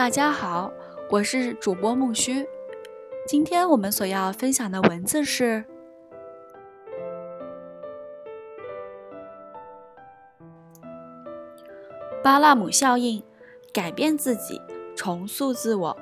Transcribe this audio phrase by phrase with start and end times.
[0.00, 0.72] 大家好，
[1.10, 2.46] 我是主播木须。
[3.26, 5.62] 今天我们所要分享的文字是
[12.24, 13.22] 巴纳姆效应，
[13.74, 14.58] 改变自己，
[14.96, 15.94] 重塑自我。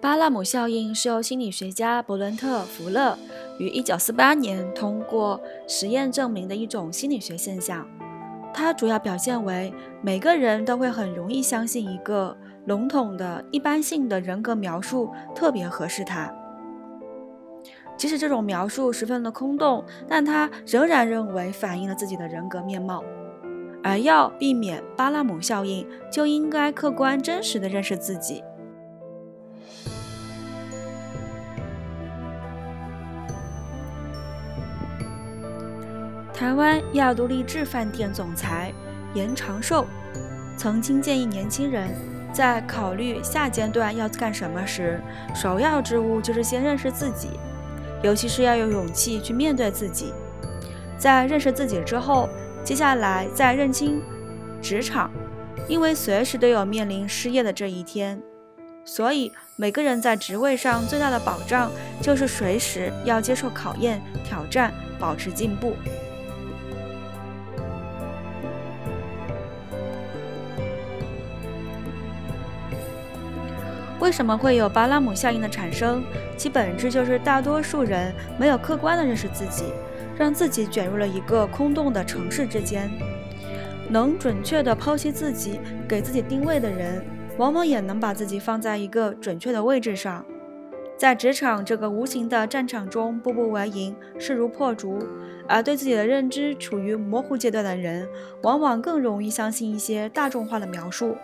[0.00, 3.18] 巴纳姆效应是由心理学家伯伦特·福勒
[3.58, 7.86] 于1948年通过实验证明的一种心理学现象。
[8.54, 16.32] 它主要表现为每个人都会很容易相信一个笼统的一般性的人格描述特别合适他，
[17.96, 23.02] 即使这种描述十分的空洞，但他仍然认为反映了自己的人格面貌。
[23.84, 28.44] 而要避免巴拉姆效应，就应该客观真实的认识自己。
[36.42, 38.72] 台湾亚都丽志饭店总裁
[39.14, 39.86] 严长寿
[40.56, 41.88] 曾经建议年轻人，
[42.32, 45.00] 在考虑下阶段要干什么时，
[45.36, 47.28] 首要之务就是先认识自己，
[48.02, 50.12] 尤其是要有勇气去面对自己。
[50.98, 52.28] 在认识自己之后，
[52.64, 54.02] 接下来再认清
[54.60, 55.12] 职场，
[55.68, 58.20] 因为随时都有面临失业的这一天，
[58.84, 61.70] 所以每个人在职位上最大的保障
[62.00, 65.76] 就是随时要接受考验、挑战，保持进步。
[74.02, 76.02] 为什么会有巴拉姆效应的产生？
[76.36, 79.66] 其本质就是大多数人没有客观的认识自己，
[80.18, 82.90] 让自己卷入了一个空洞的城市之间。
[83.88, 87.00] 能准确地剖析自己、给自己定位的人，
[87.36, 90.26] 往往也能把自己放在一个准确的位置上。
[90.96, 94.98] 在职场这个无形的战场中，步步为营，势如破竹，
[95.46, 98.08] 而对自己的认知处于模糊阶段的人，
[98.42, 101.16] 往往更容易相信一些大众化的描述。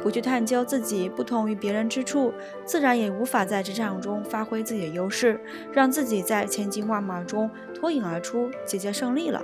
[0.00, 2.32] 不去探究自己不同于别人之处，
[2.64, 5.40] 自然也无法在职场中发挥自己的优势，
[5.72, 9.42] 让自己在千军万马中脱颖而出，节节胜利了。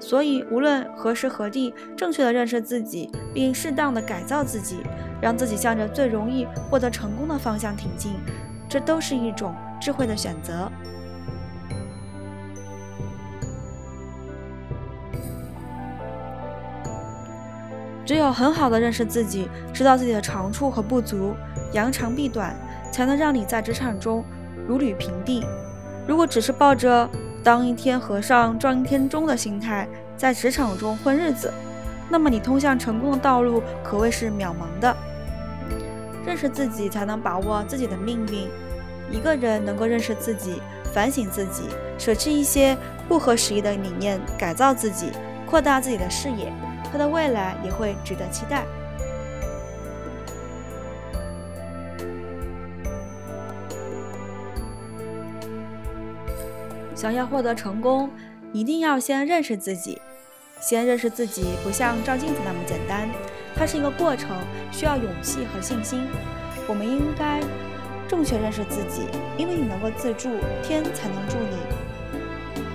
[0.00, 4.76] 所以，无论何时何地，正确的认识自己，并适当的改造自己，
[5.20, 8.12] 让自己向着最容易获得成功的方向挺进，
[8.68, 10.70] 这都是一种智慧的选择。
[18.08, 21.34] 只有很好的认识自己，知道自己的长处和不足，
[21.74, 22.56] 扬长避短，
[22.90, 24.24] 才能让你在职场中
[24.66, 25.44] 如履平地。
[26.06, 27.06] 如果只是抱着
[27.44, 29.86] 当一天和尚撞一天钟的心态
[30.16, 31.52] 在职场中混日子，
[32.08, 34.96] 那么你通向成功的道路可谓是渺茫的。
[36.24, 38.48] 认识自己，才能把握自己的命运。
[39.14, 40.62] 一个人能够认识自己，
[40.94, 41.64] 反省自己，
[41.98, 42.74] 舍弃一些
[43.06, 45.12] 不合时宜的理念，改造自己，
[45.44, 46.50] 扩大自己的视野。
[46.90, 48.64] 他的未来也会值得期待。
[56.94, 58.10] 想要获得成功，
[58.52, 60.00] 一定要先认识自己。
[60.60, 63.08] 先认识自己不像照镜子那么简单，
[63.54, 64.36] 它是一个过程，
[64.72, 66.08] 需要勇气和信心。
[66.66, 67.40] 我们应该
[68.08, 69.02] 正确认识自己，
[69.36, 70.28] 因为你能够自助，
[70.60, 71.56] 天才能助你。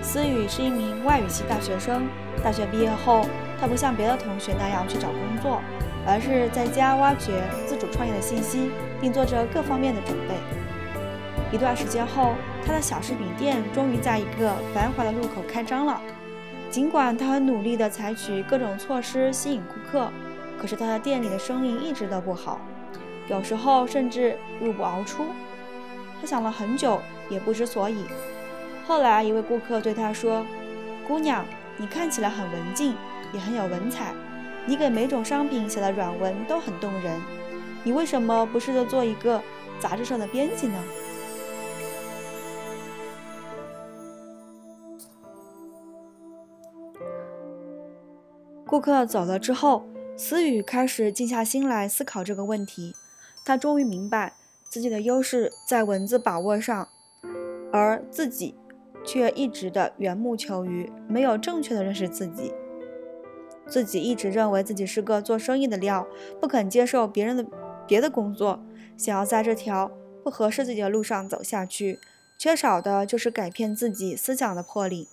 [0.00, 2.06] 思雨是一名外语系大学生，
[2.44, 3.26] 大学毕业后。
[3.62, 5.62] 他不像别的同学那样去找工作，
[6.04, 10.34] 而是在家挖掘自主创业的信息，并做着各方面的准备。
[11.52, 12.34] 一段时间后，
[12.66, 16.00] 他的小饰品店终于在一个繁华的路口开张了。
[16.70, 20.10] 尽管他很努力地采取各种措施吸引顾客，
[20.60, 22.60] 可是他的店里的生意一直都不好，
[23.28, 25.26] 有时候甚至入不敷出。
[26.20, 28.06] 他想了很久，也不知所以。
[28.88, 30.44] 后来，一位顾客对他说
[31.06, 31.44] ：“姑娘，
[31.76, 32.96] 你看起来很文静。”
[33.32, 34.14] 也很有文采，
[34.66, 37.20] 你给每种商品写的软文都很动人，
[37.82, 39.40] 你为什么不试着做一个
[39.80, 40.82] 杂志社的编辑呢？
[48.66, 49.84] 顾客走了之后，
[50.16, 52.94] 思雨开始静下心来思考这个问题。
[53.44, 54.32] 他终于明白
[54.62, 56.88] 自己的优势在文字把握上，
[57.70, 58.54] 而自己
[59.04, 62.54] 却一直的缘木求鱼，没有正确的认识自己。
[63.72, 66.06] 自己一直认为自己是个做生意的料，
[66.38, 67.46] 不肯接受别人的
[67.86, 68.62] 别的工作，
[68.98, 69.90] 想要在这条
[70.22, 71.98] 不合适自己的路上走下去，
[72.38, 75.08] 缺少的就是改变自己思想的魄力。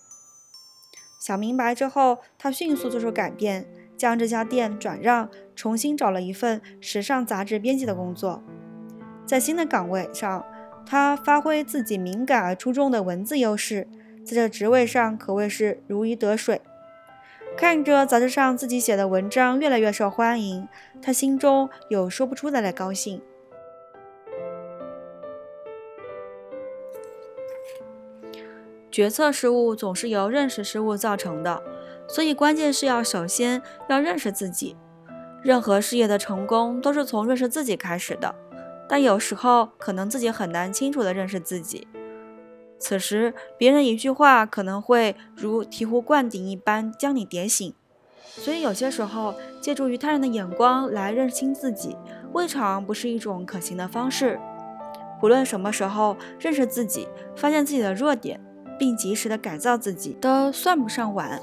[1.18, 3.66] 想明白之后，他迅速做出改变，
[3.96, 8.42] 将这家店转让，重新找了一份时尚杂志编辑的工作。
[9.24, 10.44] 在新的岗位上，
[10.84, 13.88] 他发挥自己敏感而出众的文字优势，
[14.22, 16.60] 在这职位上可谓是如鱼得水。
[17.60, 20.66] 看着杂志上自己写的文章越来越受欢迎，
[21.02, 23.20] 他心中有说不出来的高兴。
[28.90, 31.62] 决策失误总是由认识失误造成的，
[32.08, 33.60] 所以关键是要首先
[33.90, 34.74] 要认识自己。
[35.42, 38.34] 任何事业的成功都是从认识自己开始的，
[38.88, 41.86] 但有时候可能自己很难清楚地认识自己。
[42.80, 47.72] 此时，别人一句话可能会如醍醐灌顶一般将你点醒。
[48.24, 51.96] 所以，有些时候借助于他人的眼光来认清自己，
[52.32, 54.40] 未尝不是一种可行的方式。
[55.20, 57.06] 不论什么时候认识自己，
[57.36, 58.40] 发现自己的弱点。
[58.78, 61.38] 并及时的改造自己，都算不上晚。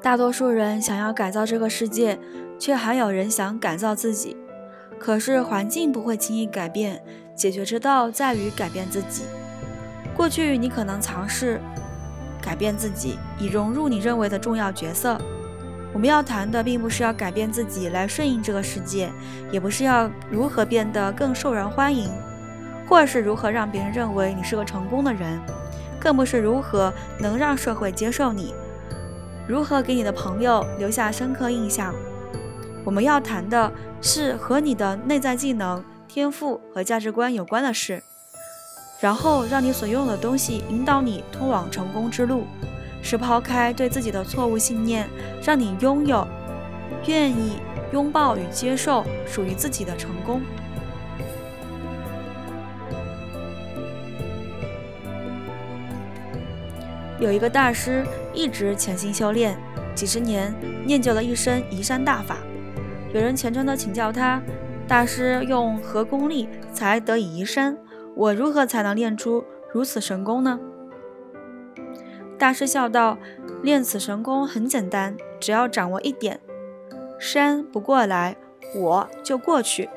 [0.00, 2.20] 大多数人想要改造这个世界，
[2.56, 4.36] 却还有人想改造自己。
[5.04, 6.98] 可是环境不会轻易改变，
[7.34, 9.24] 解决之道在于改变自己。
[10.16, 11.60] 过去你可能尝试
[12.40, 15.20] 改变自己，以融入你认为的重要角色。
[15.92, 19.12] 我们要谈的并不是要改变自己来顺应这个世界，
[19.52, 22.08] 也不是要如何变得更受人欢迎，
[22.88, 25.38] 或是如何让别人认为你是个成功的人，
[26.00, 26.90] 更不是如何
[27.20, 28.54] 能让社会接受你，
[29.46, 31.94] 如何给你的朋友留下深刻印象。
[32.84, 38.02] 我们要谈的是和你的内在技能、天赋和价值观有关的事，
[39.00, 42.44] 然后让你所拥有的东西引导你通往成功之路。
[43.06, 45.06] 是抛开对自己的错误信念，
[45.42, 46.26] 让你拥有、
[47.06, 47.58] 愿意
[47.92, 50.40] 拥抱与接受属于自己的成功。
[57.20, 59.54] 有一个大师一直潜心修炼，
[59.94, 60.54] 几十年
[60.86, 62.38] 练就了一身移山大法。
[63.14, 64.42] 有人虔诚地请教他
[64.88, 67.78] ：“大师用何功力才得以移山？
[68.16, 70.58] 我如何才能练出如此神功呢？”
[72.36, 73.16] 大师笑道
[73.62, 76.40] ：“练此神功很简单，只要掌握一点，
[77.16, 78.36] 山不过来，
[78.74, 79.88] 我就过去。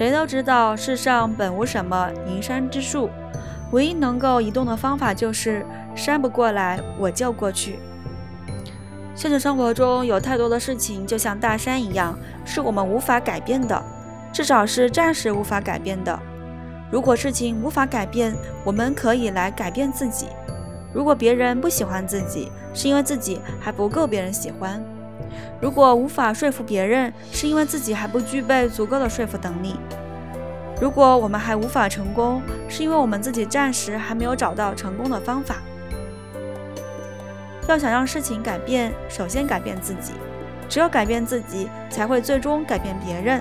[0.00, 3.10] 谁都知道，世上本无什么移山之术，
[3.70, 5.62] 唯一能够移动的方法就是
[5.94, 7.78] 山不过来，我就过去。”
[9.14, 13.78] 现实生活中有太多的事情，就像大山一样，是我们无法改变的，
[14.32, 16.18] 至少是暂时无法改变的。
[16.90, 20.28] 如果事情无法改变，我们可以来改变自己。
[20.94, 24.80] 如果别人不喜欢自己，是因为自己还不够别人喜欢；
[25.60, 29.74] 如果无法说服别人，是因为自己还不具备足够的说服能力；
[30.80, 35.56] 如果我们还无法成功，是因为我们自己暂时还没有找到成功的方法。
[37.68, 40.12] 要想让事情改变，首先改变自己。
[40.68, 43.40] 只有改变自己，才会最终改变别人；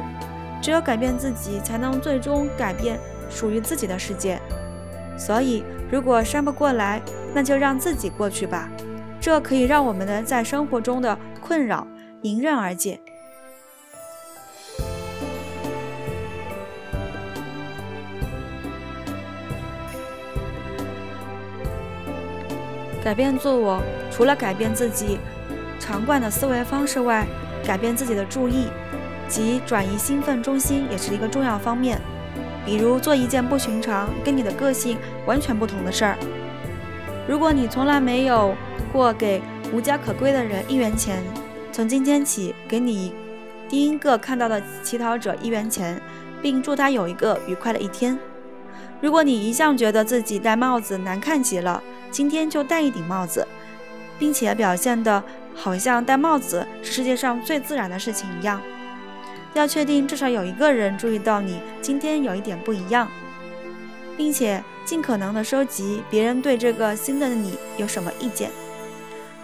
[0.61, 2.99] 只有改变自己，才能最终改变
[3.29, 4.39] 属于自己的世界。
[5.17, 7.01] 所以，如果山不过来，
[7.33, 8.67] 那就让自己过去吧。
[9.21, 11.15] 这可以让我们的在生活中的
[11.49, 11.87] 困扰
[12.21, 12.99] 迎刃而解。
[23.03, 23.81] 改变自我，
[24.11, 25.17] 除了改变自己
[25.79, 27.25] 常惯的思维方式外，
[27.65, 28.67] 改变自己的注意
[29.27, 31.99] 及转移兴奋中心也是一个重要方面。
[32.63, 36.15] 比如做一件不寻常、跟你的个性完全不同的事儿。
[37.27, 38.53] 如果你从来没有
[38.93, 39.41] 过给
[39.73, 41.23] 无家可归的人一元钱，
[41.71, 43.13] 从今天起给你
[43.69, 46.01] 第一个看到的乞讨者一元钱，
[46.41, 48.17] 并祝他有一个愉快的一天。
[49.01, 53.47] 如果你一向觉得自己戴帽子难看极了，今天就戴一顶帽子，
[54.17, 55.23] 并且表现的
[55.55, 58.61] 好像戴帽子是世界上最自然的事情一样。
[59.53, 63.07] 要确定至少有一个人注意到你今天有一点不一样，
[64.17, 68.51] 并且尽可能的收集别人对这个新的你有什么意见，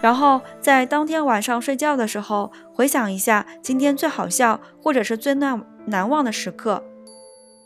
[0.06, 6.84] 然后在当天晚上睡觉的时候回想一下今天最好笑或者是最难难忘的时刻。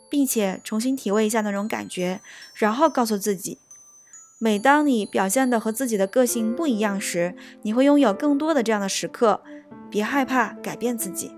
[0.09, 2.19] 并且重新体味一下那种感觉，
[2.55, 3.59] 然后告诉自己，
[4.39, 9.41] 每当你表现的和自己的个性不一样时，你会拥有更多的这样的时刻。
[9.91, 11.31] 别害怕改变自己。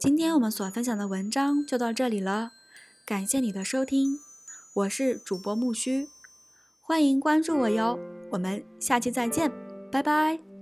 [0.00, 2.50] 今天我们所分享的文章就到这里了，
[3.06, 4.18] 感谢你的收听，
[4.72, 6.08] 我是主播木须，
[6.80, 7.98] 欢迎关注我哟，
[8.30, 9.52] 我们下期再见，
[9.92, 10.53] 拜拜。